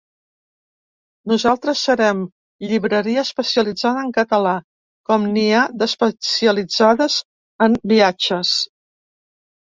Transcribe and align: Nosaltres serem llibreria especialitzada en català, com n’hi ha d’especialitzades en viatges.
Nosaltres 1.31 1.81
serem 1.89 2.21
llibreria 2.69 3.23
especialitzada 3.27 4.01
en 4.05 4.09
català, 4.15 4.53
com 5.11 5.27
n’hi 5.35 5.43
ha 5.57 5.65
d’especialitzades 5.81 7.19
en 7.67 7.77
viatges. 7.93 8.55